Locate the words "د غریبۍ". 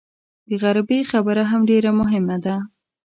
0.47-0.99